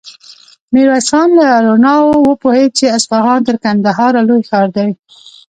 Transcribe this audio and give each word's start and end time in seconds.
ميرويس 0.73 1.07
خان 1.11 1.29
له 1.39 1.47
رڼاوو 1.65 2.21
وپوهېد 2.29 2.69
چې 2.79 2.93
اصفهان 2.97 3.39
تر 3.47 3.55
کندهاره 3.63 4.21
لوی 4.29 4.41
ښار 4.49 4.67
دی. 4.77 4.89